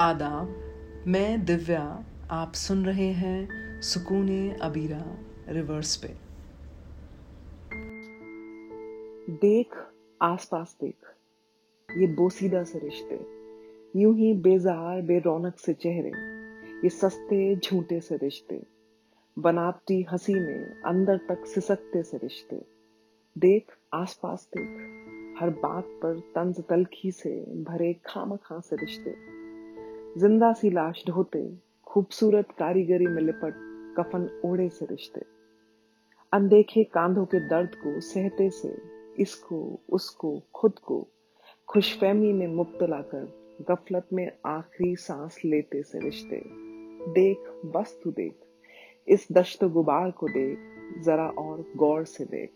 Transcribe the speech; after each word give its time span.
आदाब 0.00 0.48
मैं 1.06 1.44
दिव्या, 1.44 2.04
आप 2.30 2.52
सुन 2.52 2.86
रहे 2.86 3.06
हैं 3.06 3.48
सुकून 3.80 4.50
अबीरा, 4.50 5.18
रिवर्स 5.48 5.96
पे। 5.96 6.08
देख, 9.30 9.68
आसपास 10.22 10.76
देख, 10.80 10.96
ये 11.96 12.06
बोसीदा 12.06 12.64
से 12.64 12.78
रिश्ते, 12.78 13.20
यूँ 14.00 14.16
ही 14.16 14.34
बेजार, 14.34 15.02
बेरौनक 15.02 15.58
से 15.58 15.74
चेहरे, 15.74 16.12
ये 16.76 16.88
सस्ते, 16.88 17.56
झूठे 17.56 18.00
से 18.00 18.16
रिश्ते, 18.16 18.62
बनावटी 19.38 20.06
हँसी 20.12 20.34
में 20.34 20.82
अंदर 20.82 21.16
तक 21.16 21.46
सिसकते 21.46 22.02
से 22.02 22.16
रिश्ते। 22.16 22.62
देख, 23.38 23.72
आसपास 23.94 24.48
देख, 24.56 24.70
हर 25.40 25.50
बात 25.50 25.84
पर 25.84 26.20
तंज 26.20 26.60
तलखी 26.68 27.12
से 27.12 27.40
भरे 27.40 27.92
खाम 27.92 28.36
खां 28.36 28.60
से 28.60 28.76
रिश्ते। 28.76 29.37
ज़िंदा 30.18 30.52
सी 30.52 30.70
लाश 30.70 31.04
ढोते, 31.06 31.56
खूबसूरत 31.86 32.48
कारीगरी 32.58 33.06
में 33.06 33.22
लिपट, 33.22 33.54
कफन 33.98 34.40
ओढ़े 34.44 34.68
से 34.68 34.86
रिश्ते। 34.86 35.20
अनदेखे 36.32 36.84
कांधों 36.84 37.24
के 37.24 37.48
दर्द 37.48 37.74
को 37.74 38.00
सहते 38.00 38.50
से, 38.50 38.76
इसको, 39.18 39.80
उसको, 39.88 40.42
खुद 40.54 40.78
को 40.78 41.08
खुशफहमी 41.68 42.32
में 42.32 42.46
मुब्तला 42.46 43.00
कर 43.00 43.28
गफलत 43.70 44.06
में 44.12 44.32
आखिरी 44.46 44.96
सांस 44.96 45.38
लेते 45.44 45.82
से 45.82 45.98
रिश्ते। 45.98 46.42
देख, 47.12 47.38
बस 47.66 48.00
तू 48.04 48.10
देख, 48.10 48.34
इस 49.08 49.28
दश्त 49.32 49.64
गुबार 49.64 50.10
को 50.10 50.28
देख, 50.28 50.58
जरा 51.04 51.28
और 51.28 51.64
गौर 51.76 52.04
से 52.04 52.24
देख। 52.24 52.52